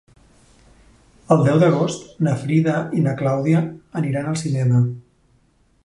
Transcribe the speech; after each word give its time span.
El 1.35 1.43
deu 1.49 1.59
d'agost 1.63 2.09
na 2.29 2.35
Frida 2.45 2.79
i 3.01 3.05
na 3.09 3.15
Clàudia 3.21 3.63
aniran 4.03 4.31
al 4.33 4.43
cinema. 4.47 4.85